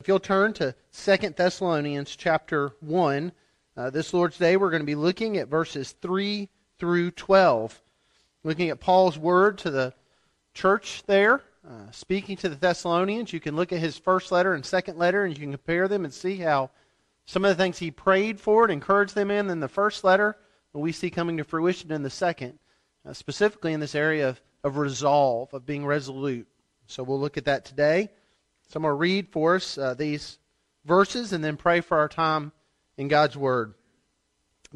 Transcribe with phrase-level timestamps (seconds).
[0.00, 3.32] If you'll turn to Second Thessalonians chapter 1,
[3.76, 7.82] uh, this Lord's Day we're going to be looking at verses 3 through 12.
[8.44, 9.92] Looking at Paul's word to the
[10.54, 13.32] church there, uh, speaking to the Thessalonians.
[13.32, 16.04] You can look at his first letter and second letter, and you can compare them
[16.04, 16.70] and see how
[17.26, 20.36] some of the things he prayed for and encouraged them in in the first letter,
[20.72, 22.56] we see coming to fruition in the second,
[23.04, 26.46] uh, specifically in this area of, of resolve, of being resolute.
[26.86, 28.10] So we'll look at that today.
[28.68, 30.38] So I'm going to read for us uh, these
[30.84, 32.52] verses and then pray for our time
[32.98, 33.72] in God's Word.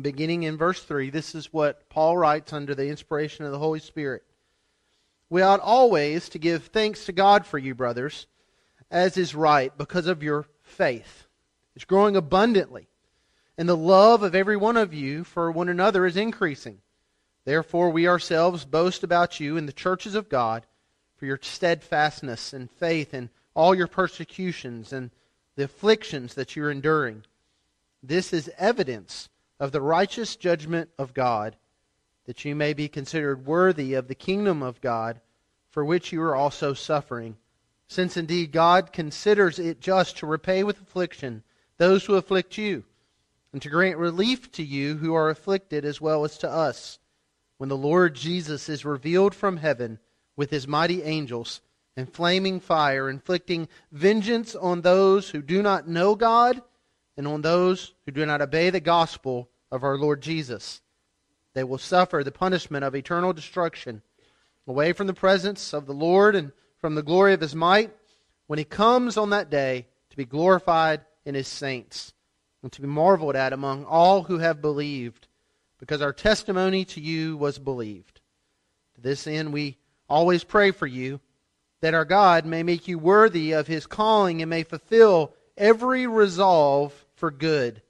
[0.00, 3.80] Beginning in verse 3, this is what Paul writes under the inspiration of the Holy
[3.80, 4.22] Spirit.
[5.28, 8.26] We ought always to give thanks to God for you, brothers,
[8.90, 11.26] as is right, because of your faith.
[11.76, 12.88] It's growing abundantly,
[13.58, 16.78] and the love of every one of you for one another is increasing.
[17.44, 20.66] Therefore, we ourselves boast about you in the churches of God
[21.16, 25.10] for your steadfastness and faith and all your persecutions and
[25.56, 27.24] the afflictions that you're enduring.
[28.02, 29.28] This is evidence
[29.60, 31.56] of the righteous judgment of God,
[32.26, 35.20] that you may be considered worthy of the kingdom of God,
[35.70, 37.36] for which you are also suffering.
[37.86, 41.42] Since indeed God considers it just to repay with affliction
[41.78, 42.84] those who afflict you,
[43.52, 46.98] and to grant relief to you who are afflicted as well as to us,
[47.58, 49.98] when the Lord Jesus is revealed from heaven
[50.36, 51.60] with his mighty angels
[51.96, 56.62] and flaming fire, inflicting vengeance on those who do not know God
[57.16, 60.80] and on those who do not obey the gospel of our Lord Jesus.
[61.54, 64.02] They will suffer the punishment of eternal destruction
[64.66, 67.90] away from the presence of the Lord and from the glory of his might
[68.46, 72.14] when he comes on that day to be glorified in his saints
[72.62, 75.28] and to be marveled at among all who have believed
[75.78, 78.20] because our testimony to you was believed.
[78.94, 81.20] To this end, we always pray for you
[81.82, 87.04] that our God may make you worthy of his calling and may fulfill every resolve
[87.16, 87.82] for good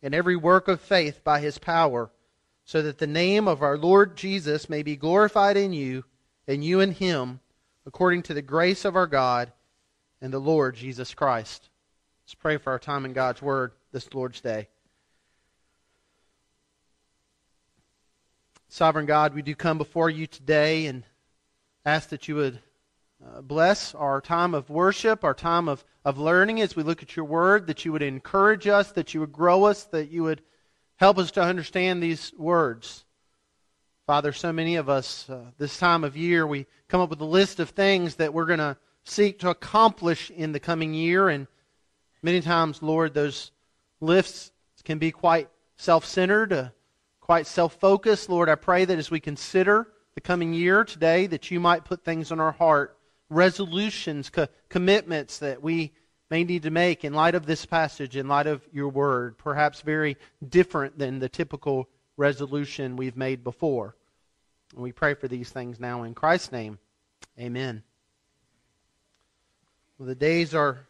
[0.00, 2.10] and every work of faith by his power,
[2.64, 6.04] so that the name of our Lord Jesus may be glorified in you
[6.46, 7.40] and you in him,
[7.84, 9.52] according to the grace of our God
[10.20, 11.68] and the Lord Jesus Christ.
[12.24, 14.68] Let's pray for our time in God's Word this Lord's Day.
[18.68, 21.02] Sovereign God, we do come before you today and
[21.84, 22.60] ask that you would
[23.42, 27.24] bless our time of worship, our time of, of learning as we look at your
[27.24, 30.42] word, that you would encourage us, that you would grow us, that you would
[30.96, 33.04] help us to understand these words.
[34.06, 37.24] Father, so many of us uh, this time of year, we come up with a
[37.24, 41.28] list of things that we're going to seek to accomplish in the coming year.
[41.28, 41.46] And
[42.22, 43.52] many times, Lord, those
[44.00, 44.52] lists
[44.84, 46.68] can be quite self centered, uh,
[47.20, 48.28] quite self focused.
[48.28, 52.04] Lord, I pray that as we consider the coming year today, that you might put
[52.04, 52.98] things on our heart
[53.32, 55.92] resolutions, co- commitments that we
[56.30, 59.80] may need to make in light of this passage, in light of your word, perhaps
[59.80, 60.16] very
[60.46, 63.96] different than the typical resolution we've made before.
[64.74, 66.78] And we pray for these things now in Christ's name.
[67.38, 67.82] Amen.
[69.98, 70.86] Well, the days are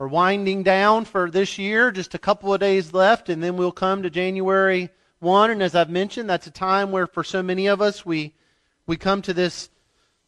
[0.00, 3.70] are winding down for this year, just a couple of days left, and then we'll
[3.70, 4.90] come to January
[5.20, 5.50] 1.
[5.52, 8.34] And as I've mentioned, that's a time where for so many of us we
[8.86, 9.70] we come to this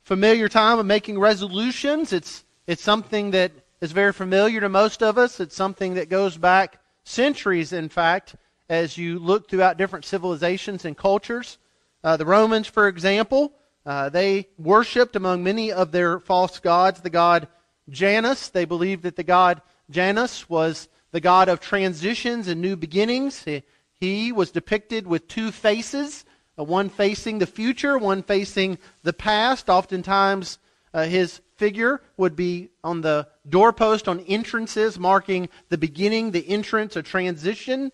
[0.07, 2.13] familiar time of making resolutions.
[2.13, 3.51] It's, it's something that
[3.81, 5.41] is very familiar to most of us.
[5.41, 8.37] It's something that goes back centuries, in fact,
[8.69, 11.59] as you look throughout different civilizations and cultures.
[12.05, 13.53] Uh, the Romans, for example,
[13.85, 17.49] uh, they worshipped among many of their false gods the god
[17.91, 18.49] Janus.
[18.49, 23.43] They believed that the god Janus was the god of transitions and new beginnings.
[23.43, 23.65] He,
[23.99, 26.25] he was depicted with two faces
[26.65, 29.69] one facing the future, one facing the past.
[29.69, 30.59] Oftentimes,
[30.95, 36.97] uh, his figure would be on the doorpost on entrances, marking the beginning, the entrance,
[36.97, 37.93] a transition.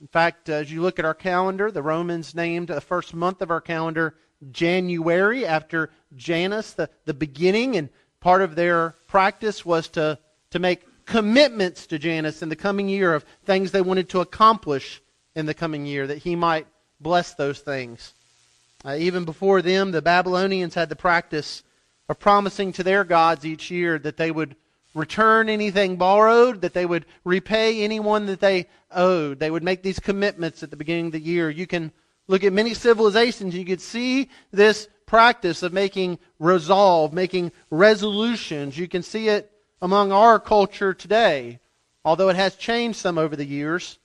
[0.00, 3.50] In fact, as you look at our calendar, the Romans named the first month of
[3.50, 4.16] our calendar
[4.50, 7.88] January after Janus, the, the beginning, and
[8.18, 10.18] part of their practice was to,
[10.50, 15.00] to make commitments to Janus in the coming year of things they wanted to accomplish
[15.34, 16.66] in the coming year, that he might
[17.02, 18.14] bless those things.
[18.84, 21.62] Uh, even before them, the Babylonians had the practice
[22.08, 24.56] of promising to their gods each year that they would
[24.94, 29.38] return anything borrowed, that they would repay anyone that they owed.
[29.38, 31.48] They would make these commitments at the beginning of the year.
[31.48, 31.92] You can
[32.28, 38.78] look at many civilizations, you could see this practice of making resolve, making resolutions.
[38.78, 39.50] You can see it
[39.80, 41.58] among our culture today,
[42.04, 43.98] although it has changed some over the years.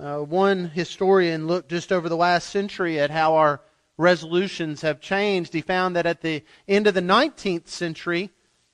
[0.00, 3.60] Uh, one historian looked just over the last century at how our
[3.98, 5.52] resolutions have changed.
[5.52, 8.30] He found that at the end of the 19th century,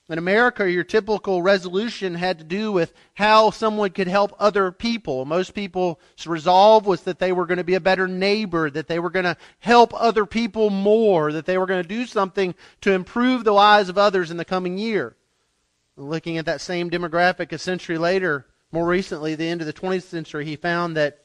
[0.09, 5.25] In America, your typical resolution had to do with how someone could help other people.
[5.25, 9.01] Most people's resolve was that they were going to be a better neighbor, that they
[9.01, 12.93] were going to help other people more, that they were going to do something to
[12.93, 15.17] improve the lives of others in the coming year.
[15.97, 18.47] Looking at that same demographic a century later,
[18.77, 21.21] more recently, the end of the 20th century, he found that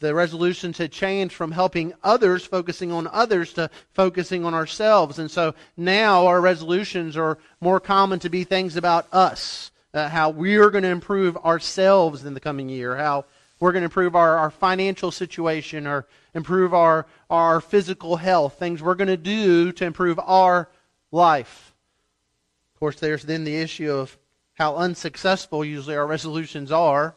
[0.00, 5.18] the resolutions had changed from helping others, focusing on others, to focusing on ourselves.
[5.18, 10.28] And so now our resolutions are more common to be things about us, uh, how
[10.28, 13.24] we're going to improve ourselves in the coming year, how
[13.58, 18.82] we're going to improve our, our financial situation or improve our, our physical health, things
[18.82, 20.68] we're going to do to improve our
[21.10, 21.72] life.
[22.74, 24.18] Of course, there's then the issue of
[24.54, 27.16] how unsuccessful usually our resolutions are.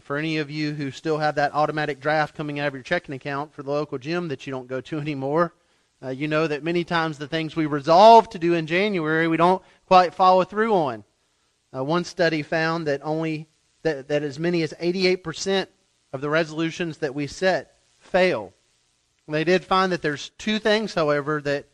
[0.00, 3.14] For any of you who still have that automatic draft coming out of your checking
[3.14, 5.54] account for the local gym that you don't go to anymore,
[6.02, 9.36] uh, you know that many times the things we resolve to do in January we
[9.36, 11.04] don't quite follow through on.
[11.74, 13.48] Uh, one study found that only
[13.82, 15.66] that, that as many as 88%
[16.12, 18.52] of the resolutions that we set fail.
[19.28, 21.66] They did find that there's two things, however, that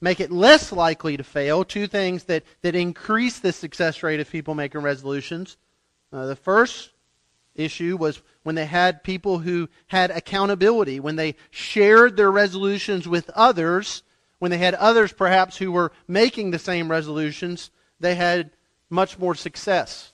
[0.00, 4.30] make it less likely to fail, two things that, that increase the success rate of
[4.30, 5.56] people making resolutions.
[6.12, 6.90] Uh, the first
[7.54, 13.30] issue was when they had people who had accountability, when they shared their resolutions with
[13.30, 14.02] others,
[14.38, 18.50] when they had others perhaps who were making the same resolutions, they had
[18.90, 20.12] much more success.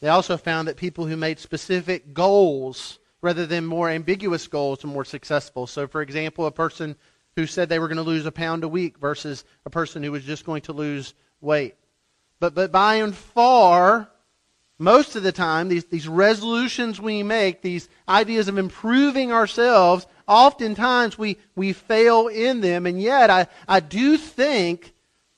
[0.00, 4.90] They also found that people who made specific goals rather than more ambiguous goals were
[4.90, 5.66] more successful.
[5.66, 6.96] So, for example, a person
[7.36, 10.10] who said they were going to lose a pound a week versus a person who
[10.10, 11.76] was just going to lose weight.
[12.40, 14.10] But, but by and far,
[14.78, 21.18] most of the time, these, these resolutions we make, these ideas of improving ourselves, oftentimes
[21.18, 22.86] we, we fail in them.
[22.86, 24.94] And yet, I, I do think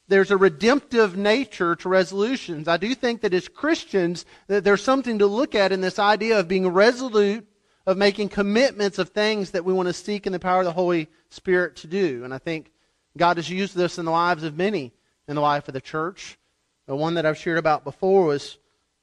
[0.08, 2.66] there's a redemptive nature to resolutions.
[2.66, 6.38] I do think that as Christians, that there's something to look at in this idea
[6.38, 7.46] of being resolute,
[7.88, 10.72] of making commitments of things that we want to seek in the power of the
[10.72, 12.22] Holy Spirit to do.
[12.22, 12.70] And I think
[13.16, 14.92] God has used this in the lives of many
[15.26, 16.38] in the life of the church.
[16.86, 18.58] The one that I've shared about before was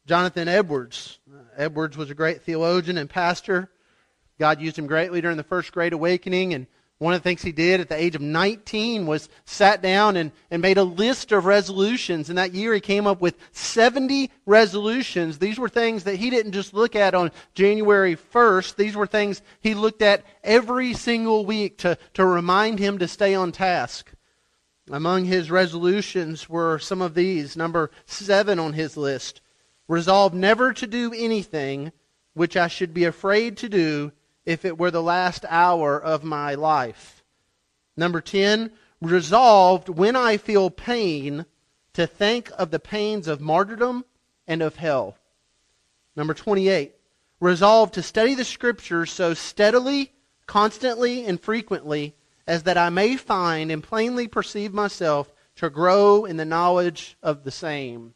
[0.06, 1.18] Jonathan Edwards.
[1.28, 3.72] Uh, Edwards was a great theologian and pastor.
[4.38, 6.54] God used him greatly during the First Great Awakening.
[6.54, 6.68] And
[6.98, 10.32] one of the things he did at the age of 19 was sat down and,
[10.50, 12.30] and made a list of resolutions.
[12.30, 15.38] And that year he came up with 70 resolutions.
[15.38, 18.76] These were things that he didn't just look at on January 1st.
[18.76, 23.36] These were things he looked at every single week to, to remind him to stay
[23.36, 24.14] on task.
[24.90, 27.58] Among his resolutions were some of these.
[27.58, 29.42] Number seven on his list
[29.88, 31.92] Resolve never to do anything
[32.34, 34.12] which I should be afraid to do
[34.46, 37.24] if it were the last hour of my life.
[37.98, 38.72] Number 10,
[39.02, 41.46] resolved when I feel pain
[41.94, 44.06] to think of the pains of martyrdom
[44.48, 45.18] and of hell.
[46.16, 46.94] Number 28,
[47.40, 50.14] resolved to study the scriptures so steadily,
[50.46, 52.16] constantly, and frequently
[52.48, 57.44] as that I may find and plainly perceive myself to grow in the knowledge of
[57.44, 58.14] the same.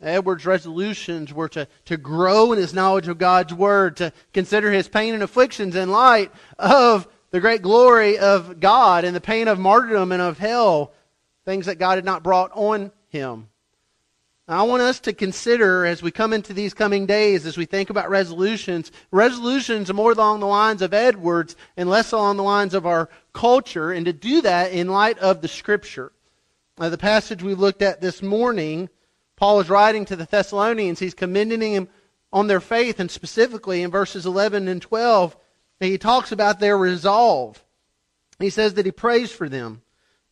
[0.00, 4.88] Edwards' resolutions were to, to grow in his knowledge of God's Word, to consider his
[4.88, 9.58] pain and afflictions in light of the great glory of God and the pain of
[9.58, 10.92] martyrdom and of hell,
[11.44, 13.48] things that God had not brought on him.
[14.50, 17.90] I want us to consider as we come into these coming days, as we think
[17.90, 22.86] about resolutions, resolutions more along the lines of Edwards and less along the lines of
[22.86, 26.12] our culture, and to do that in light of the Scripture.
[26.78, 28.88] Now, the passage we looked at this morning
[29.38, 30.98] Paul is writing to the Thessalonians.
[30.98, 31.88] He's commending them
[32.32, 35.36] on their faith, and specifically in verses 11 and 12,
[35.78, 37.64] he talks about their resolve.
[38.40, 39.82] He says that he prays for them,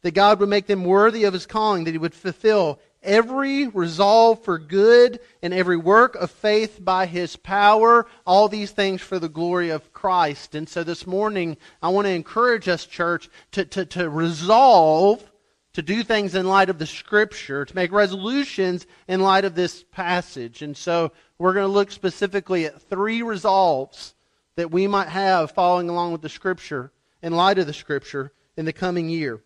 [0.02, 4.42] that God would make them worthy of his calling, that he would fulfill every resolve
[4.42, 9.28] for good and every work of faith by his power, all these things for the
[9.28, 10.56] glory of Christ.
[10.56, 15.30] And so this morning, I want to encourage us, church, to, to, to resolve
[15.76, 19.84] to do things in light of the scripture, to make resolutions in light of this
[19.92, 20.62] passage.
[20.62, 24.14] And so we're going to look specifically at three resolves
[24.54, 28.64] that we might have following along with the scripture, in light of the scripture, in
[28.64, 29.42] the coming year.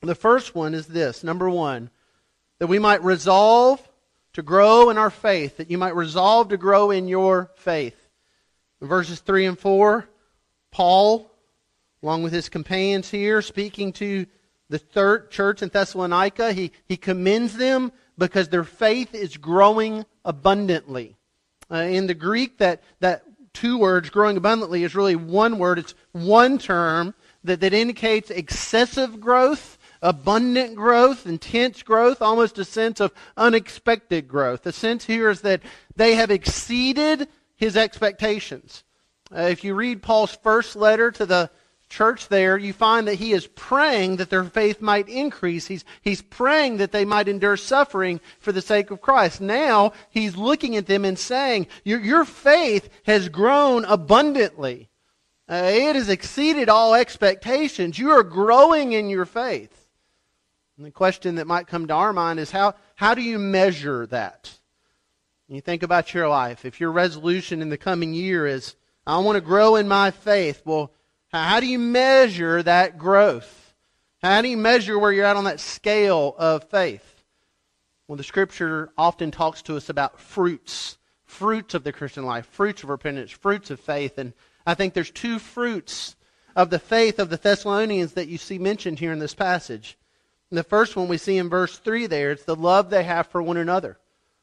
[0.00, 1.90] The first one is this number one,
[2.58, 3.86] that we might resolve
[4.32, 8.08] to grow in our faith, that you might resolve to grow in your faith.
[8.80, 10.08] In verses 3 and 4,
[10.70, 11.30] Paul,
[12.02, 14.24] along with his companions here, speaking to
[14.70, 21.16] the third church in Thessalonica, he, he commends them because their faith is growing abundantly.
[21.70, 25.78] Uh, in the Greek, that, that two words, growing abundantly, is really one word.
[25.80, 33.00] It's one term that, that indicates excessive growth, abundant growth, intense growth, almost a sense
[33.00, 34.62] of unexpected growth.
[34.62, 35.62] The sense here is that
[35.96, 38.84] they have exceeded his expectations.
[39.34, 41.50] Uh, if you read Paul's first letter to the
[41.90, 45.66] church there, you find that he is praying that their faith might increase.
[45.66, 49.40] He's, he's praying that they might endure suffering for the sake of Christ.
[49.40, 54.88] Now, he's looking at them and saying, Your, your faith has grown abundantly.
[55.48, 57.98] Uh, it has exceeded all expectations.
[57.98, 59.88] You are growing in your faith.
[60.76, 64.06] And the question that might come to our mind is how, how do you measure
[64.06, 64.58] that?
[65.48, 66.64] You think about your life.
[66.64, 70.62] If your resolution in the coming year is, I want to grow in my faith,
[70.64, 70.92] well,
[71.32, 73.74] how do you measure that growth?
[74.22, 77.24] How do you measure where you're at on that scale of faith?
[78.08, 82.82] Well, the scripture often talks to us about fruits, fruits of the Christian life, fruits
[82.82, 84.18] of repentance, fruits of faith.
[84.18, 84.32] And
[84.66, 86.16] I think there's two fruits
[86.56, 89.96] of the faith of the Thessalonians that you see mentioned here in this passage.
[90.50, 93.28] And the first one we see in verse 3 there, it's the love they have
[93.28, 93.98] for one another.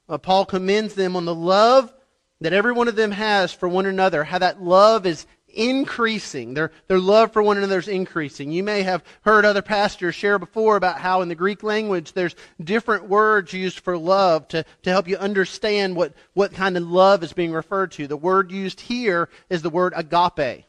[0.08, 1.94] Uh, Paul commends them on the love
[2.40, 5.28] that every one of them has for one another, how that love is
[5.58, 6.54] increasing.
[6.54, 8.52] Their, their love for one another is increasing.
[8.52, 12.36] You may have heard other pastors share before about how in the Greek language there's
[12.64, 17.24] different words used for love to, to help you understand what, what kind of love
[17.24, 18.08] is being referred to.
[18.08, 20.66] The word used here is the word agape.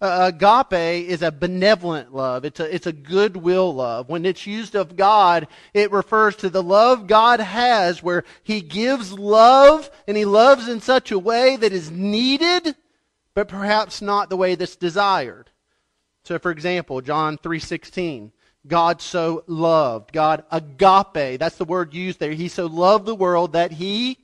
[0.00, 2.44] Uh, agape is a benevolent love.
[2.44, 4.08] It's a, it's a goodwill love.
[4.08, 9.12] When it's used of God, it refers to the love God has where He gives
[9.12, 12.76] love and He loves in such a way that is needed
[13.38, 15.48] but perhaps not the way that's desired.
[16.24, 18.32] So for example, John 3:16,
[18.66, 22.32] God so loved, God agape, that's the word used there.
[22.32, 24.18] He so loved the world that he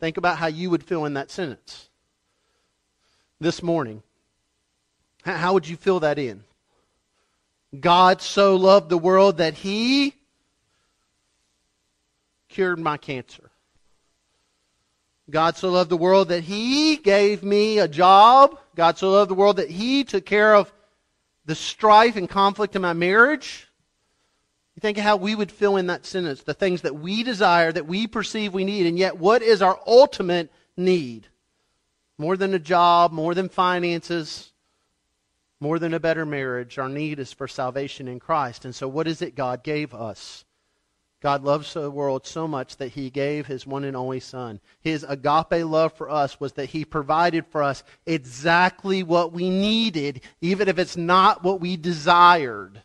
[0.00, 1.88] Think about how you would feel in that sentence.
[3.38, 4.02] This morning.
[5.22, 6.42] How would you fill that in?
[7.78, 10.14] God so loved the world that he
[12.48, 13.52] cured my cancer.
[15.30, 18.58] God so loved the world that He gave me a job.
[18.76, 20.72] God so loved the world that He took care of
[21.46, 23.68] the strife and conflict in my marriage.
[24.76, 27.70] You think of how we would fill in that sentence, the things that we desire,
[27.70, 31.28] that we perceive we need, and yet what is our ultimate need?
[32.18, 34.52] More than a job, more than finances,
[35.60, 36.78] more than a better marriage.
[36.78, 38.64] Our need is for salvation in Christ.
[38.64, 40.43] And so, what is it God gave us?
[41.24, 44.60] God loves the world so much that he gave his one and only Son.
[44.82, 50.20] His agape love for us was that he provided for us exactly what we needed,
[50.42, 52.82] even if it's not what we desired.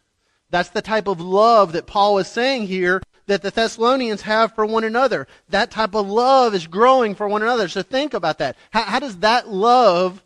[0.50, 4.66] That's the type of love that Paul is saying here that the Thessalonians have for
[4.66, 5.28] one another.
[5.50, 7.68] That type of love is growing for one another.
[7.68, 8.56] So think about that.
[8.72, 10.24] How, how does that love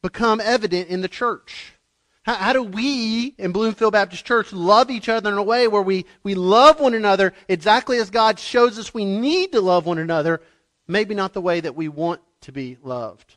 [0.00, 1.72] become evident in the church?
[2.22, 5.82] How, how, do we in Bloomfield Baptist Church love each other in a way where
[5.82, 9.98] we, we love one another exactly as God shows us we need to love one
[9.98, 10.42] another,
[10.86, 13.36] maybe not the way that we want to be loved?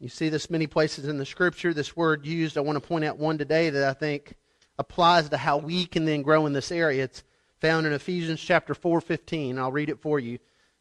[0.00, 2.56] You see this many places in the scripture, this word used.
[2.56, 4.34] I want to point out one today that I think
[4.78, 7.04] applies to how we can then grow in this area.
[7.04, 7.22] It's
[7.60, 9.58] found in Ephesians chapter 4:15.
[9.58, 10.38] I'll read it for you.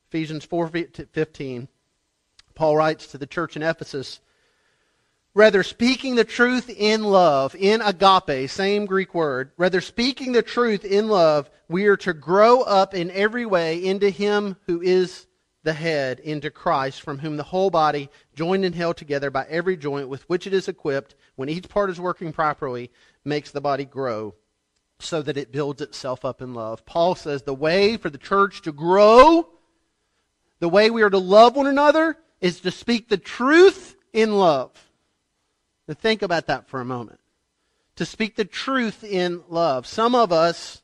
[0.08, 1.68] Ephesians 4:15.
[2.56, 4.22] Paul writes to the church in Ephesus,
[5.36, 10.84] Rather, speaking the truth in love, in agape, same Greek word, rather, speaking the truth
[10.84, 15.28] in love, we are to grow up in every way into Him who is
[15.64, 19.78] the head, into Christ, from whom the whole body, joined and held together by every
[19.78, 22.90] joint with which it is equipped, when each part is working properly,
[23.24, 24.34] makes the body grow
[25.00, 26.86] so that it builds itself up in love.
[26.86, 29.48] Paul says the way for the church to grow,
[30.60, 34.72] the way we are to love one another, is to speak the truth in love.
[35.90, 37.20] To think about that for a moment.
[37.96, 39.88] To speak the truth in love.
[39.88, 40.84] Some of us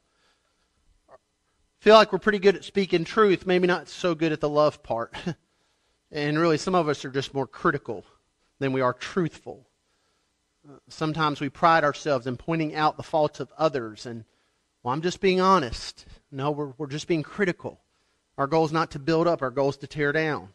[1.77, 4.81] feel like we're pretty good at speaking truth, maybe not so good at the love
[4.81, 5.13] part.
[6.12, 8.03] and really, some of us are just more critical
[8.57, 9.67] than we are truthful.
[10.89, 14.25] Sometimes we pride ourselves in pointing out the faults of others, and,
[14.81, 16.07] well, I'm just being honest.
[16.31, 17.79] No, we're, we're just being critical.
[18.39, 20.50] Our goal is not to build up, our goal is to tear down.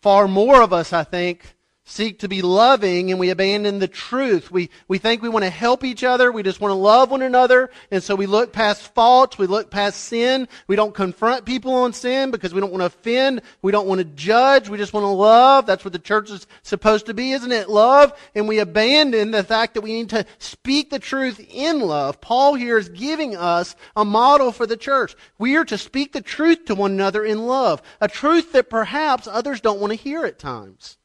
[0.00, 1.55] Far more of us, I think,
[1.88, 4.50] seek to be loving and we abandon the truth.
[4.50, 6.32] We, we think we want to help each other.
[6.32, 7.70] We just want to love one another.
[7.92, 9.38] And so we look past faults.
[9.38, 10.48] We look past sin.
[10.66, 13.40] We don't confront people on sin because we don't want to offend.
[13.62, 14.68] We don't want to judge.
[14.68, 15.64] We just want to love.
[15.64, 17.70] That's what the church is supposed to be, isn't it?
[17.70, 18.12] Love.
[18.34, 22.20] And we abandon the fact that we need to speak the truth in love.
[22.20, 25.14] Paul here is giving us a model for the church.
[25.38, 27.80] We are to speak the truth to one another in love.
[28.00, 30.98] A truth that perhaps others don't want to hear at times.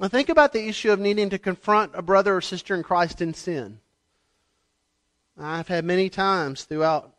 [0.00, 3.20] Now think about the issue of needing to confront a brother or sister in Christ
[3.20, 3.80] in sin.
[5.38, 7.12] I've had many times throughout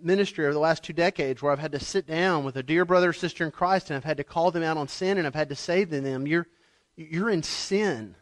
[0.00, 2.84] ministry over the last two decades where I've had to sit down with a dear
[2.84, 5.26] brother or sister in Christ and I've had to call them out on sin and
[5.26, 6.46] I've had to say to them, You're,
[6.96, 8.14] you're in sin.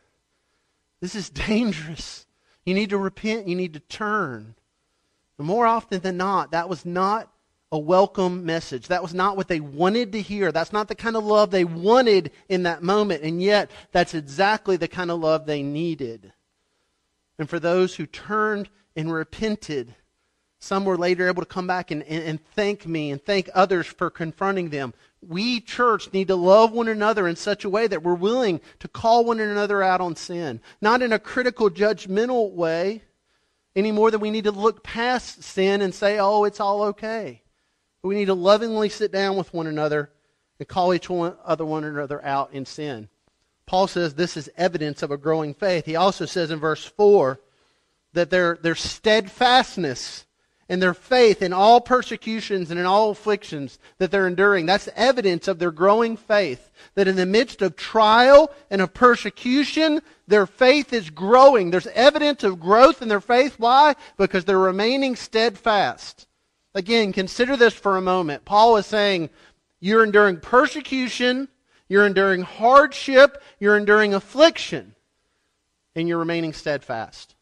[1.00, 2.26] This is dangerous.
[2.64, 3.49] You need to repent.
[3.49, 4.55] You need to turn.
[5.38, 7.31] And more often than not, that was not
[7.73, 8.89] a welcome message.
[8.89, 10.50] That was not what they wanted to hear.
[10.50, 13.23] That's not the kind of love they wanted in that moment.
[13.23, 16.33] And yet, that's exactly the kind of love they needed.
[17.39, 19.95] And for those who turned and repented,
[20.59, 23.87] some were later able to come back and, and, and, thank me and thank others
[23.87, 24.93] for confronting them.
[25.27, 28.89] We, church, need to love one another in such a way that we're willing to
[28.89, 30.61] call one another out on sin.
[30.83, 33.05] Not in a critical, judgmental way,
[33.75, 37.43] any more than we need to look past sin and say, oh, it's all okay.
[38.02, 40.11] We need to lovingly sit down with one another
[40.59, 43.09] and call each one, other one another out in sin.
[43.66, 45.87] Paul says this is evidence of a growing faith.
[45.87, 47.40] He also says in verse 4
[48.14, 50.26] that their, their steadfastness
[50.69, 54.66] and their faith in all persecutions and in all afflictions that they're enduring.
[54.66, 56.71] That's evidence of their growing faith.
[56.95, 61.71] That in the midst of trial and of persecution, their faith is growing.
[61.71, 63.57] There's evidence of growth in their faith.
[63.59, 63.97] Why?
[64.16, 66.28] Because they're remaining steadfast.
[66.75, 68.45] Again, consider this for a moment.
[68.45, 69.31] Paul is saying,
[69.81, 71.49] you're enduring persecution,
[71.89, 74.95] you're enduring hardship, you're enduring affliction,
[75.97, 77.35] and you're remaining steadfast.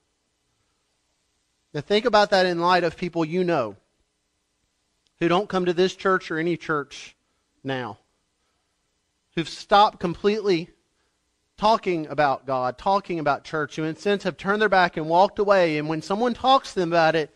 [1.75, 3.77] Now, think about that in light of people you know
[5.21, 7.15] who don't come to this church or any church
[7.63, 7.99] now,
[9.35, 10.71] who've stopped completely
[11.59, 15.09] talking about God, talking about church, who in a sense have turned their back and
[15.09, 15.77] walked away.
[15.77, 17.35] And when someone talks to them about it,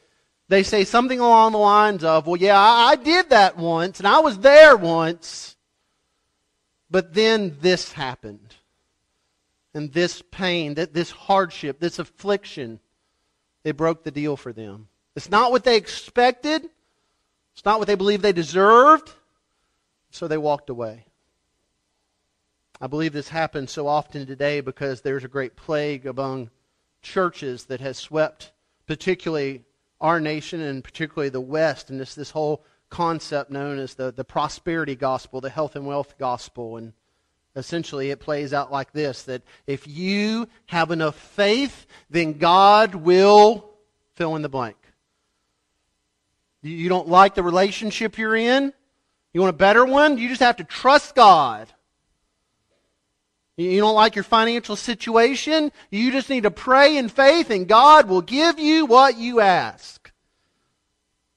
[0.49, 4.08] they say something along the lines of, Well, yeah, I, I did that once, and
[4.08, 5.56] I was there once,
[6.90, 8.54] but then this happened.
[9.75, 12.78] And this pain, that this hardship, this affliction,
[13.64, 14.88] it broke the deal for them.
[15.16, 16.68] It's not what they expected.
[17.54, 19.11] It's not what they believed they deserved.
[20.11, 21.06] So they walked away.
[22.83, 26.50] I believe this happens so often today because there's a great plague among
[27.00, 28.52] churches that has swept
[28.87, 29.62] particularly
[30.02, 34.24] our nation and particularly the West, and it's this whole concept known as the, the
[34.24, 36.76] prosperity gospel, the health and wealth gospel.
[36.76, 36.92] And
[37.56, 43.70] essentially, it plays out like this that if you have enough faith, then God will
[44.14, 44.76] fill in the blank.
[46.62, 48.72] You don't like the relationship you're in?
[49.32, 50.18] You want a better one?
[50.18, 51.72] You just have to trust God.
[53.56, 55.72] You don't like your financial situation?
[55.90, 60.10] You just need to pray in faith and God will give you what you ask.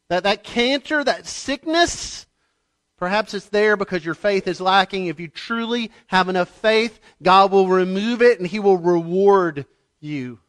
[0.08, 2.26] That, that cancer, that sickness,
[2.98, 5.08] perhaps it's there because your faith is lacking.
[5.08, 9.66] If you truly have enough faith, God will remove it and He will reward
[10.00, 10.40] you.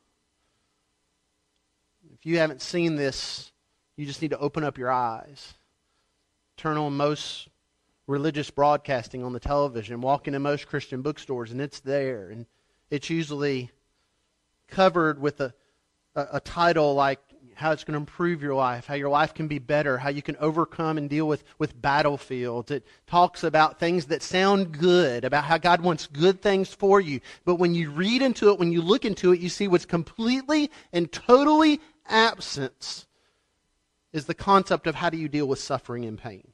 [2.14, 3.50] If you haven't seen this,
[3.96, 5.55] you just need to open up your eyes.
[6.57, 7.48] Turn on most
[8.07, 12.31] religious broadcasting on the television, walk into most Christian bookstores, and it's there.
[12.31, 12.47] And
[12.90, 13.71] it's usually
[14.69, 15.53] covered with a,
[16.14, 17.21] a, a title like
[17.57, 20.21] how it's going to improve your life, how your life can be better, how you
[20.21, 22.71] can overcome and deal with, with battlefields.
[22.71, 27.21] It talks about things that sound good, about how God wants good things for you.
[27.47, 30.71] But when you read into it, when you look into it, you see what's completely
[30.92, 33.07] and totally absent
[34.12, 36.49] is the concept of how do you deal with suffering and pain.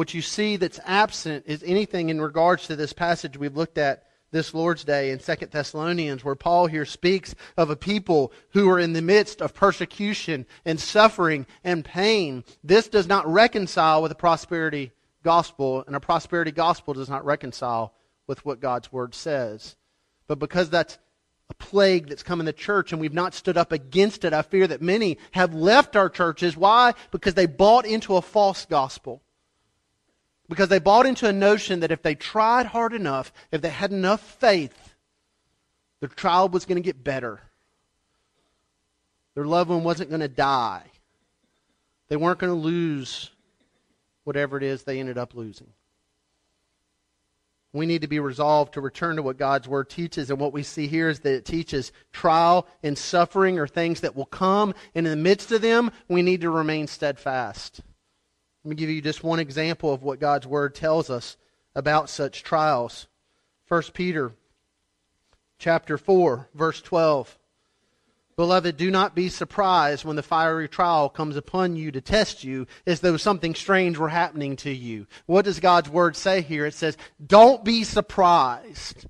[0.00, 4.04] What you see that's absent is anything in regards to this passage we've looked at
[4.30, 8.78] this Lord's Day in Second Thessalonians, where Paul here speaks of a people who are
[8.78, 12.44] in the midst of persecution and suffering and pain.
[12.64, 17.92] This does not reconcile with a prosperity gospel, and a prosperity gospel does not reconcile
[18.26, 19.76] with what God's Word says.
[20.26, 20.96] But because that's
[21.50, 24.40] a plague that's come in the church and we've not stood up against it, I
[24.40, 26.56] fear that many have left our churches.
[26.56, 26.94] Why?
[27.10, 29.20] Because they bought into a false gospel
[30.50, 33.92] because they bought into a notion that if they tried hard enough, if they had
[33.92, 34.96] enough faith,
[36.00, 37.40] their child was going to get better.
[39.36, 40.82] Their loved one wasn't going to die.
[42.08, 43.30] They weren't going to lose
[44.24, 45.68] whatever it is they ended up losing.
[47.72, 50.30] We need to be resolved to return to what God's Word teaches.
[50.30, 54.16] And what we see here is that it teaches trial and suffering are things that
[54.16, 54.74] will come.
[54.96, 57.82] And in the midst of them, we need to remain steadfast.
[58.64, 61.38] Let me give you just one example of what God's word tells us
[61.74, 63.06] about such trials.
[63.68, 64.32] 1 Peter
[65.58, 67.38] chapter 4 verse 12.
[68.36, 72.66] Beloved, do not be surprised when the fiery trial comes upon you to test you
[72.86, 75.06] as though something strange were happening to you.
[75.26, 76.64] What does God's word say here?
[76.64, 76.96] It says,
[77.26, 79.06] don't be surprised.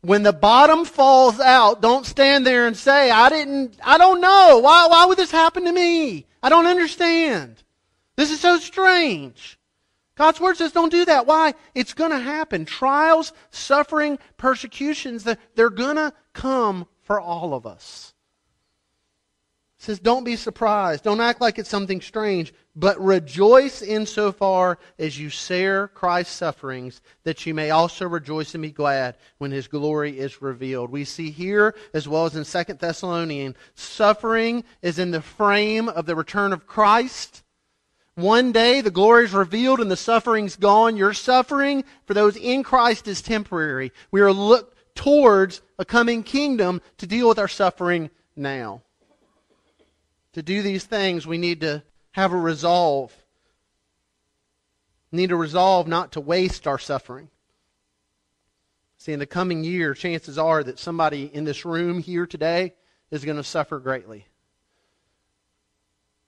[0.00, 4.60] When the bottom falls out, don't stand there and say, I didn't, I don't know.
[4.62, 6.26] Why, why would this happen to me?
[6.42, 7.64] I don't understand.
[8.16, 9.58] This is so strange.
[10.16, 11.26] God's word says don't do that.
[11.26, 11.54] Why?
[11.74, 12.64] It's going to happen.
[12.64, 18.14] Trials, suffering, persecutions, they're going to come for all of us.
[19.78, 21.04] It says, don't be surprised.
[21.04, 27.44] Don't act like it's something strange, but rejoice insofar as you share Christ's sufferings, that
[27.44, 30.90] you may also rejoice and be glad when his glory is revealed.
[30.90, 36.06] We see here, as well as in Second Thessalonians, suffering is in the frame of
[36.06, 37.42] the return of Christ.
[38.14, 40.96] One day the glory is revealed and the suffering's gone.
[40.96, 43.92] Your suffering for those in Christ is temporary.
[44.12, 48.82] We are looked towards a coming kingdom to deal with our suffering now.
[50.34, 53.12] To do these things, we need to have a resolve.
[55.10, 57.30] We need a resolve not to waste our suffering.
[58.98, 62.74] See, in the coming year, chances are that somebody in this room here today
[63.10, 64.26] is going to suffer greatly.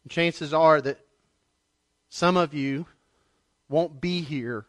[0.08, 1.05] Chances are that
[2.08, 2.86] some of you
[3.68, 4.66] won't be here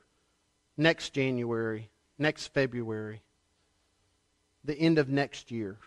[0.75, 3.21] next January, next February
[4.67, 5.77] the end of next year.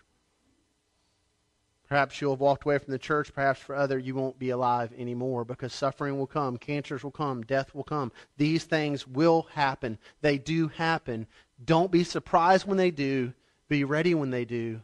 [1.87, 3.33] Perhaps you'll have walked away from the church.
[3.33, 7.43] Perhaps for other, you won't be alive anymore because suffering will come, cancers will come,
[7.43, 8.11] death will come.
[8.37, 9.97] These things will happen.
[10.21, 11.27] They do happen.
[11.63, 13.33] Don't be surprised when they do.
[13.67, 14.81] Be ready when they do.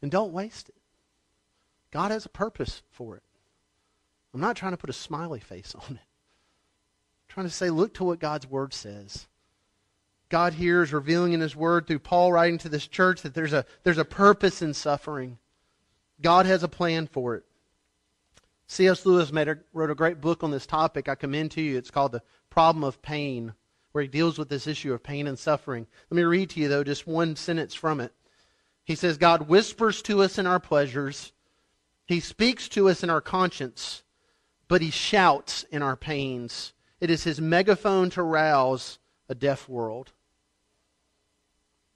[0.00, 0.74] And don't waste it.
[1.90, 3.22] God has a purpose for it.
[4.38, 6.00] I'm not trying to put a smiley face on it.
[6.00, 9.26] I'm trying to say, look to what God's Word says.
[10.28, 13.52] God here is revealing in His Word through Paul writing to this church that there's
[13.52, 15.38] a, there's a purpose in suffering.
[16.22, 17.44] God has a plan for it.
[18.68, 19.04] C.S.
[19.04, 21.08] Lewis a, wrote a great book on this topic.
[21.08, 21.76] I commend to you.
[21.76, 23.54] It's called The Problem of Pain,
[23.90, 25.88] where he deals with this issue of pain and suffering.
[26.10, 28.12] Let me read to you, though, just one sentence from it.
[28.84, 31.32] He says, God whispers to us in our pleasures,
[32.06, 34.04] He speaks to us in our conscience,
[34.68, 36.72] but He shouts in our pains.
[37.00, 40.12] It is His megaphone to rouse a deaf world.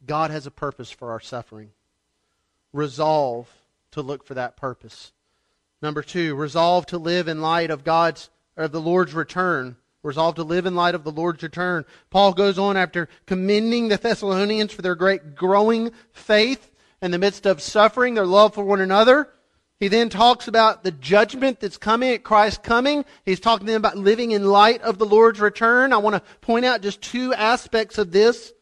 [0.05, 1.71] God has a purpose for our suffering.
[2.73, 3.49] Resolve
[3.93, 5.13] to look for that purpose.
[5.81, 9.77] Number two, resolve to live in light of God's or the Lord's return.
[10.03, 11.85] Resolve to live in light of the Lord's return.
[12.11, 17.47] Paul goes on after commending the Thessalonians for their great growing faith in the midst
[17.47, 19.29] of suffering, their love for one another.
[19.83, 23.05] He then talks about the judgment that's coming at Christ's coming.
[23.27, 25.93] He's talking to them about living in light of the Lord's return.
[25.93, 28.53] I want to point out just two aspects of this.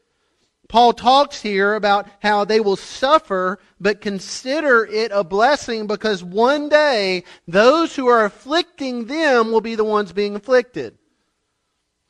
[0.67, 6.71] Paul talks here about how they will suffer, but consider it a blessing because one
[6.71, 10.97] day those who are afflicting them will be the ones being afflicted.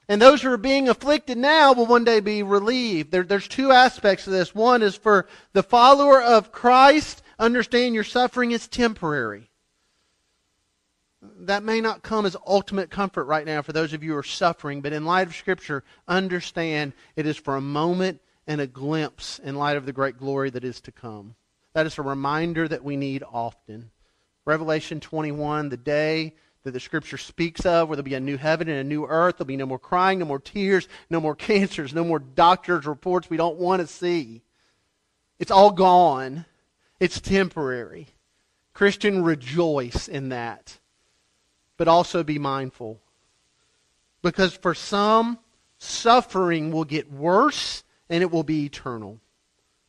[0.08, 3.10] And those who are being afflicted now will one day be relieved.
[3.10, 4.54] There, there's two aspects of this.
[4.54, 9.50] One is for the follower of Christ, understand your suffering is temporary.
[11.22, 14.22] That may not come as ultimate comfort right now for those of you who are
[14.22, 19.38] suffering, but in light of Scripture, understand it is for a moment and a glimpse
[19.38, 21.34] in light of the great glory that is to come.
[21.72, 23.90] That is a reminder that we need often.
[24.44, 28.68] Revelation 21, the day that the scripture speaks of, where there'll be a new heaven
[28.68, 29.36] and a new earth.
[29.38, 33.30] There'll be no more crying, no more tears, no more cancers, no more doctors' reports
[33.30, 34.42] we don't want to see.
[35.38, 36.44] It's all gone.
[37.00, 38.08] It's temporary.
[38.74, 40.78] Christian, rejoice in that.
[41.76, 43.00] But also be mindful.
[44.22, 45.38] Because for some,
[45.78, 49.18] suffering will get worse and it will be eternal.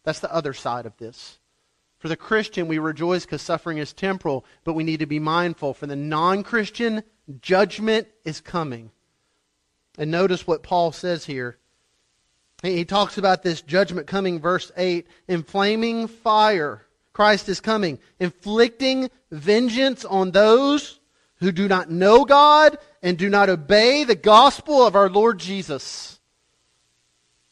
[0.04, 1.38] That's the other side of this.
[2.00, 5.76] For the Christian, we rejoice because suffering is temporal, but we need to be mindful.
[5.76, 7.04] For the non Christian,
[7.42, 8.90] judgment is coming.
[10.00, 11.58] And notice what Paul says here.
[12.64, 16.86] He talks about this judgment coming, verse 8 inflaming fire.
[17.22, 21.00] Christ is coming, inflicting vengeance on those
[21.36, 26.20] who do not know God and do not obey the gospel of our Lord Jesus.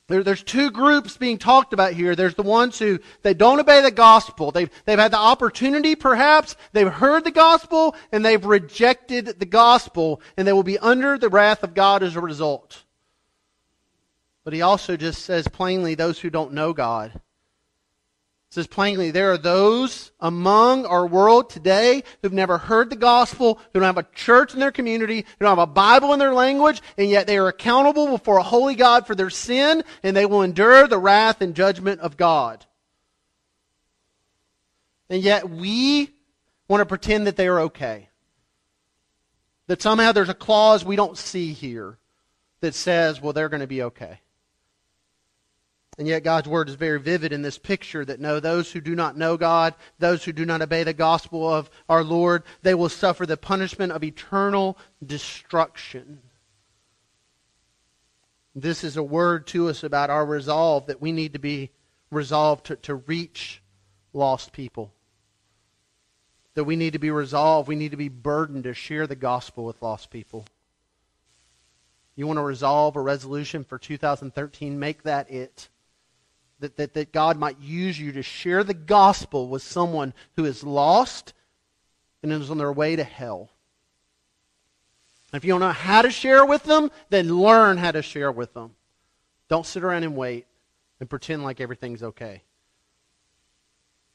[0.07, 2.15] There, there's two groups being talked about here.
[2.15, 4.49] There's the ones who they don't obey the gospel.
[4.49, 6.55] They've, they've had the opportunity, perhaps.
[6.73, 11.29] They've heard the gospel and they've rejected the gospel, and they will be under the
[11.29, 12.85] wrath of God as a result.
[14.43, 17.21] But he also just says plainly those who don't know God
[18.49, 23.79] says plainly, there are those among our world today who've never heard the gospel, who
[23.79, 26.81] don't have a church in their community, who don't have a Bible in their language,
[26.97, 30.41] and yet they are accountable before a holy God for their sin, and they will
[30.41, 32.65] endure the wrath and judgment of God.
[35.11, 36.09] And yet we
[36.67, 38.09] want to pretend that they are okay.
[39.67, 41.99] That somehow there's a clause we don't see here
[42.61, 44.19] that says, well, they're going to be okay.
[45.99, 48.95] And yet God's word is very vivid in this picture that no, those who do
[48.95, 52.87] not know God, those who do not obey the gospel of our Lord, they will
[52.87, 56.21] suffer the punishment of eternal destruction.
[58.55, 61.69] This is a word to us about our resolve that we need to be
[62.11, 63.61] resolved to, to reach
[64.13, 64.93] lost people.
[66.53, 69.65] That we need to be resolved, we need to be burdened to share the gospel
[69.65, 70.45] with lost people.
[72.15, 74.79] You want to resolve a resolution for 2013?
[74.79, 75.67] Make that it.
[76.59, 80.63] That, that, that God might use you to share the gospel with someone who is
[80.63, 81.33] lost
[82.21, 83.49] and is on their way to hell.
[85.31, 88.53] If you don't know how to share with them, then learn how to share with
[88.53, 88.75] them.
[89.47, 90.47] Don't sit around and wait
[90.99, 92.43] and pretend like everything's okay.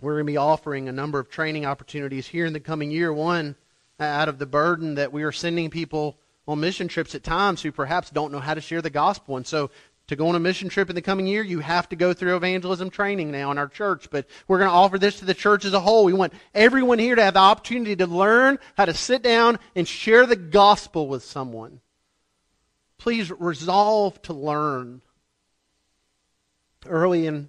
[0.00, 3.12] We're going to be offering a number of training opportunities here in the coming year.
[3.12, 3.56] One,
[3.98, 7.72] out of the burden that we are sending people on mission trips at times who
[7.72, 9.36] perhaps don't know how to share the gospel.
[9.36, 9.70] And so
[10.08, 12.36] to go on a mission trip in the coming year, you have to go through
[12.36, 14.08] evangelism training now in our church.
[14.10, 16.04] But we're going to offer this to the church as a whole.
[16.04, 19.88] We want everyone here to have the opportunity to learn how to sit down and
[19.88, 21.80] share the gospel with someone.
[22.98, 25.00] Please resolve to learn.
[26.86, 27.48] Early in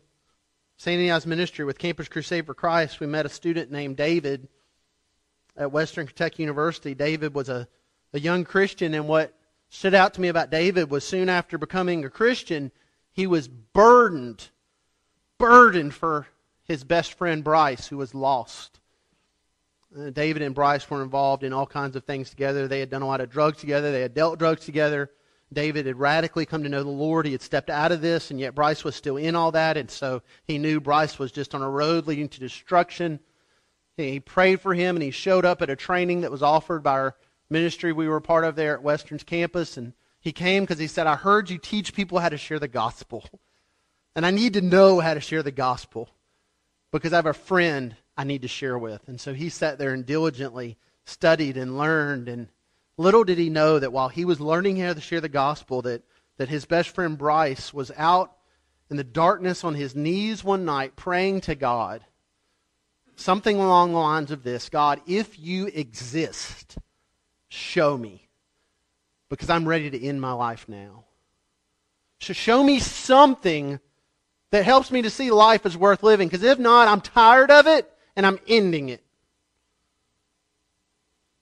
[0.78, 0.98] St.
[0.98, 4.48] Ananias ministry with Campus Crusade for Christ, we met a student named David
[5.58, 6.94] at Western Kentucky University.
[6.94, 7.68] David was a,
[8.14, 9.34] a young Christian, and what
[9.76, 12.72] stood out to me about David was soon after becoming a Christian,
[13.12, 14.50] he was burdened,
[15.38, 16.28] burdened for
[16.64, 18.80] his best friend Bryce, who was lost.
[19.98, 22.68] Uh, David and Bryce were involved in all kinds of things together.
[22.68, 25.12] They had done a lot of drugs together, they had dealt drugs together.
[25.52, 27.26] David had radically come to know the Lord.
[27.26, 29.78] He had stepped out of this, and yet Bryce was still in all that.
[29.78, 33.20] And so he knew Bryce was just on a road leading to destruction.
[33.96, 36.92] He prayed for him, and he showed up at a training that was offered by
[36.92, 37.16] our
[37.50, 39.78] ministry we were part of there at Western's campus.
[39.78, 42.68] And he came because he said, I heard you teach people how to share the
[42.68, 43.30] gospel.
[44.16, 46.10] And I need to know how to share the gospel
[46.92, 49.08] because I have a friend I need to share with.
[49.08, 52.30] And so he sat there and diligently studied and learned.
[52.30, 52.48] And
[52.98, 56.04] little did he know that while he was learning how to share the gospel, that,
[56.38, 58.36] that his best friend Bryce was out
[58.90, 62.06] in the darkness on his knees one night praying to God.
[63.18, 66.78] Something along the lines of this God, if you exist,
[67.50, 68.28] show me.
[69.30, 71.06] Because I'm ready to end my life now.
[72.20, 73.80] So show me something
[74.52, 76.28] that helps me to see life as worth living.
[76.28, 79.04] Because if not, I'm tired of it and I'm ending it.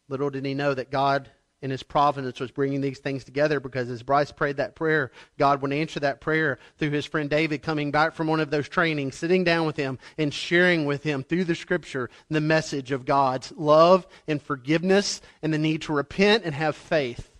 [0.09, 1.29] Little did he know that God
[1.63, 5.61] in his providence was bringing these things together because as Bryce prayed that prayer, God
[5.61, 9.15] would answer that prayer through his friend David coming back from one of those trainings,
[9.15, 13.53] sitting down with him and sharing with him through the scripture the message of God's
[13.53, 17.31] love and forgiveness and the need to repent and have faith.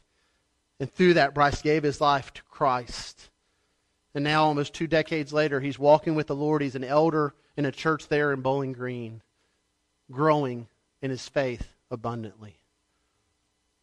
[0.79, 3.29] And through that, Bryce gave his life to Christ.
[4.15, 6.61] And now, almost two decades later, he's walking with the Lord.
[6.61, 9.21] He's an elder in a church there in Bowling Green,
[10.09, 10.67] growing
[11.01, 12.62] in his faith abundantly.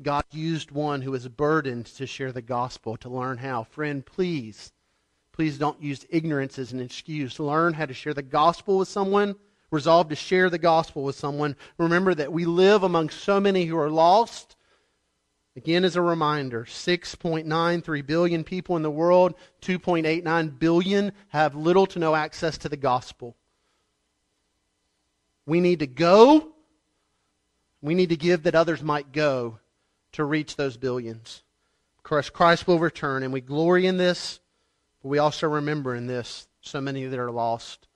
[0.02, 3.64] God used one who was burdened to share the gospel, to learn how.
[3.64, 4.72] Friend, please,
[5.32, 7.38] please don't use ignorance as an excuse.
[7.38, 9.36] Learn how to share the gospel with someone.
[9.70, 11.54] Resolve to share the gospel with someone.
[11.78, 14.56] Remember that we live among so many who are lost.
[15.54, 21.98] Again, as a reminder, 6.93 billion people in the world, 2.89 billion have little to
[21.98, 23.36] no access to the gospel.
[25.44, 26.52] We need to go.
[27.82, 29.58] We need to give that others might go
[30.12, 31.42] to reach those billions.
[32.02, 34.40] Christ, Christ will return, and we glory in this,
[35.02, 37.86] but we also remember in this so many that are lost.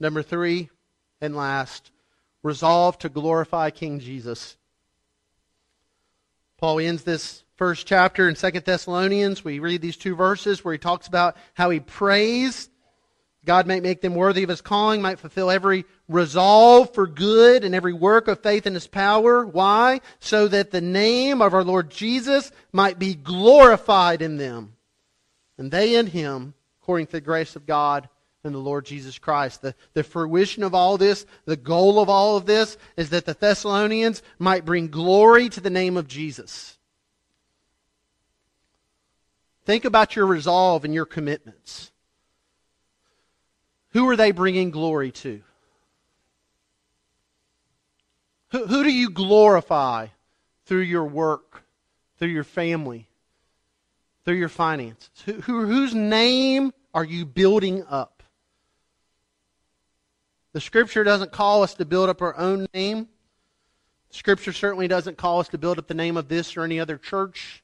[0.00, 0.70] Number three,
[1.20, 1.90] and last,
[2.42, 4.56] resolve to glorify King Jesus.
[6.58, 9.44] Paul ends this first chapter in Second Thessalonians.
[9.44, 12.68] We read these two verses where he talks about how he prays
[13.44, 17.74] God might make them worthy of his calling, might fulfill every resolve for good and
[17.74, 19.44] every work of faith in his power.
[19.44, 20.00] Why?
[20.20, 24.74] So that the name of our Lord Jesus might be glorified in them.
[25.58, 28.08] And they in him, according to the grace of God
[28.44, 29.62] and the Lord Jesus Christ.
[29.62, 33.34] The, the fruition of all this, the goal of all of this, is that the
[33.34, 36.78] Thessalonians might bring glory to the name of Jesus.
[39.64, 41.90] Think about your resolve and your commitments.
[43.94, 45.40] Who are they bringing glory to?
[48.50, 50.08] Who, who do you glorify
[50.66, 51.64] through your work,
[52.18, 53.08] through your family,
[54.24, 55.10] through your finances?
[55.24, 58.22] Who, who, whose name are you building up?
[60.52, 63.08] The Scripture doesn't call us to build up our own name.
[64.10, 66.96] Scripture certainly doesn't call us to build up the name of this or any other
[66.96, 67.63] church.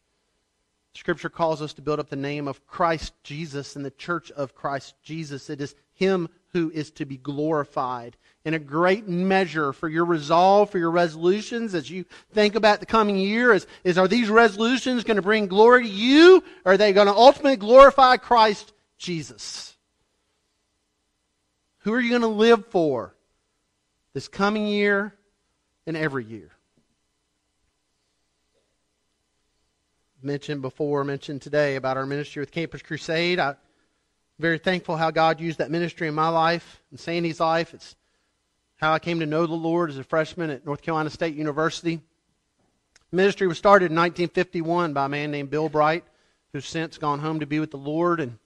[0.94, 4.54] Scripture calls us to build up the name of Christ Jesus and the church of
[4.54, 5.48] Christ Jesus.
[5.48, 8.16] It is Him who is to be glorified.
[8.44, 12.86] In a great measure for your resolve, for your resolutions, as you think about the
[12.86, 16.42] coming year, is, is are these resolutions going to bring glory to you?
[16.64, 19.76] Or are they going to ultimately glorify Christ Jesus?
[21.80, 23.14] Who are you going to live for
[24.12, 25.14] this coming year
[25.86, 26.50] and every year?
[30.22, 33.38] Mentioned before, mentioned today about our ministry with Campus Crusade.
[33.38, 33.56] I'm
[34.38, 37.72] very thankful how God used that ministry in my life and Sandy's life.
[37.72, 37.96] It's
[38.76, 42.00] how I came to know the Lord as a freshman at North Carolina State University.
[43.10, 46.04] Ministry was started in 1951 by a man named Bill Bright,
[46.52, 48.20] who's since gone home to be with the Lord.
[48.20, 48.38] And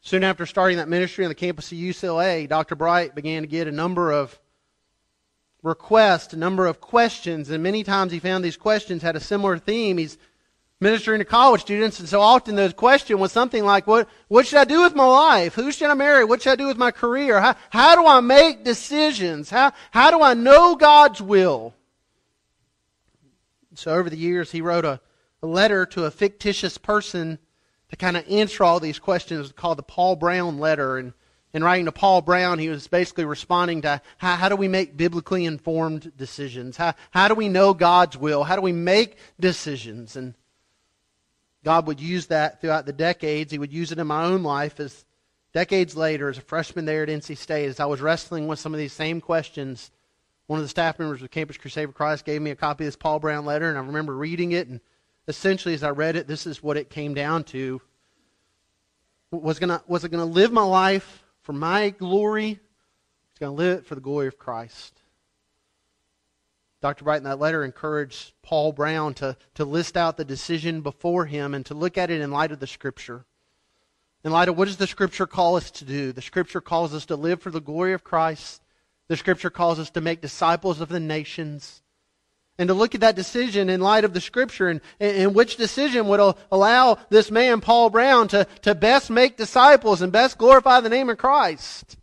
[0.00, 2.76] Soon after starting that ministry on the campus of UCLA, Dr.
[2.76, 4.38] Bright began to get a number of
[5.62, 9.58] requests, a number of questions, and many times he found these questions had a similar
[9.58, 9.98] theme.
[9.98, 10.16] He's
[10.80, 14.58] ministering to college students, and so often the question was something like, What, what should
[14.58, 15.54] I do with my life?
[15.54, 16.24] Who should I marry?
[16.24, 17.40] What should I do with my career?
[17.40, 19.50] How, how do I make decisions?
[19.50, 21.74] How, how do I know God's will?
[23.74, 25.00] So over the years, he wrote a,
[25.42, 27.38] a letter to a fictitious person
[27.90, 30.98] to kind of answer all these questions called the Paul Brown letter.
[30.98, 31.12] And
[31.54, 34.96] in writing to Paul Brown, he was basically responding to how, how do we make
[34.96, 36.76] biblically informed decisions?
[36.76, 38.44] How, how do we know God's will?
[38.44, 40.16] How do we make decisions?
[40.16, 40.34] And
[41.68, 43.52] God would use that throughout the decades.
[43.52, 45.04] He would use it in my own life as
[45.52, 48.72] decades later, as a freshman there at NC State, as I was wrestling with some
[48.72, 49.90] of these same questions.
[50.46, 52.88] One of the staff members of Campus Crusade for Christ gave me a copy of
[52.88, 54.80] this Paul Brown letter, and I remember reading it and
[55.26, 57.82] essentially, as I read it, this is what it came down to.
[59.30, 62.60] Was, gonna, was it to live my life for my glory?
[63.40, 65.02] Going to live it for the glory of Christ.
[66.80, 67.04] Dr.
[67.04, 71.54] Bright in that letter encouraged Paul Brown to, to list out the decision before him
[71.54, 73.24] and to look at it in light of the Scripture.
[74.24, 76.12] In light of what does the Scripture call us to do?
[76.12, 78.62] The Scripture calls us to live for the glory of Christ.
[79.08, 81.82] The Scripture calls us to make disciples of the nations
[82.58, 86.08] and to look at that decision in light of the scripture and, and which decision
[86.08, 90.88] would allow this man, Paul Brown, to, to best make disciples and best glorify the
[90.88, 91.96] name of Christ.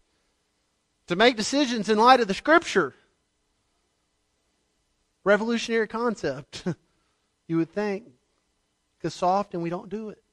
[1.07, 2.95] To make decisions in light of the scripture.
[5.25, 6.63] Revolutionary concept,
[7.47, 8.05] you would think.
[8.97, 10.23] Because so often we don't do it.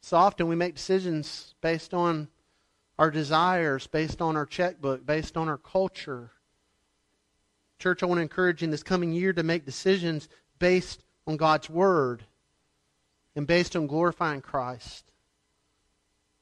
[0.00, 2.28] So often we make decisions based on
[2.98, 6.32] our desires, based on our checkbook, based on our culture
[7.78, 11.36] Church, I want to encourage you in this coming year to make decisions based on
[11.36, 12.24] God's Word
[13.36, 15.04] and based on glorifying Christ.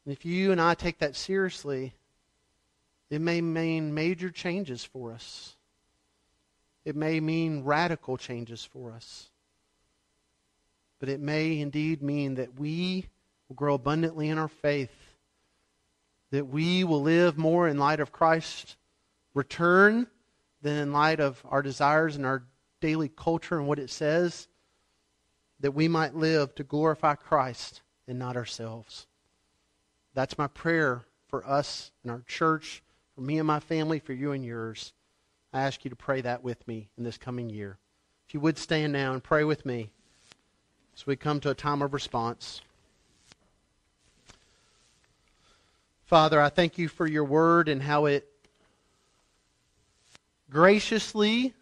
[0.05, 1.95] And if you and I take that seriously,
[3.11, 5.57] it may mean major changes for us.
[6.85, 9.31] It may mean radical changes for us.
[10.99, 13.07] But it may indeed mean that we
[13.49, 14.95] will grow abundantly in our faith,
[16.31, 18.77] that we will live more in light of Christ's
[19.35, 20.07] return
[20.63, 22.45] than in light of our desires and our
[22.81, 24.49] daily culture and what it says,
[25.61, 29.07] that we might live to glorify Christ and not ourselves.
[30.15, 32.83] That's my prayer for us and our church,
[33.15, 34.93] for me and my family, for you and yours.
[35.53, 37.79] I ask you to pray that with me in this coming year.
[38.27, 39.91] If you would stand now and pray with me
[40.97, 42.63] as we come to a time of response.
[46.07, 48.29] Father, I thank you for your word and how it
[50.51, 51.55] graciously,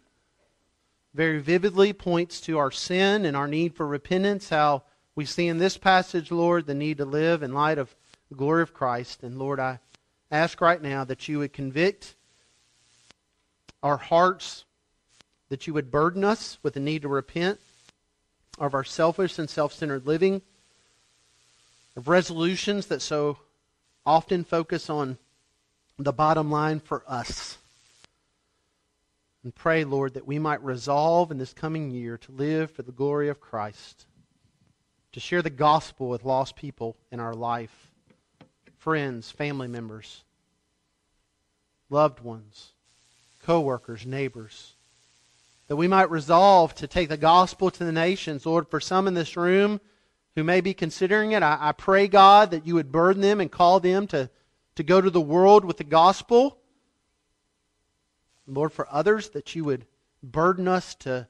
[1.13, 4.83] very vividly points to our sin and our need for repentance, how
[5.15, 7.93] we see in this passage, Lord, the need to live in light of
[8.29, 9.23] the glory of Christ.
[9.23, 9.79] And Lord, I
[10.29, 12.15] ask right now that you would convict
[13.83, 14.65] our hearts,
[15.49, 17.59] that you would burden us with the need to repent
[18.57, 20.41] of our selfish and self centered living,
[21.95, 23.37] of resolutions that so
[24.05, 25.17] often focus on
[25.97, 27.57] the bottom line for us.
[29.43, 32.91] And pray, Lord, that we might resolve in this coming year to live for the
[32.91, 34.05] glory of Christ,
[35.13, 37.91] to share the gospel with lost people in our life,
[38.77, 40.23] friends, family members,
[41.89, 42.73] loved ones,
[43.43, 44.73] co-workers, neighbors.
[45.67, 48.45] That we might resolve to take the gospel to the nations.
[48.45, 49.79] Lord, for some in this room
[50.35, 53.51] who may be considering it, I, I pray, God, that you would burden them and
[53.51, 54.29] call them to,
[54.75, 56.57] to go to the world with the gospel
[58.47, 59.85] Lord, for others, that you would
[60.21, 61.27] burden us to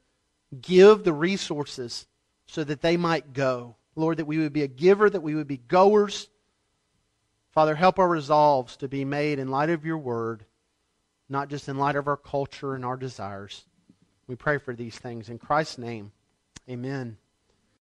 [0.59, 2.07] give the resources
[2.45, 3.75] so that they might go.
[3.95, 6.29] Lord, that we would be a giver, that we would be goers.
[7.51, 10.45] Father, help our resolves to be made in light of your word.
[11.31, 13.63] Not just in light of our culture and our desires.
[14.27, 16.11] We pray for these things in Christ's name.
[16.69, 17.17] Amen.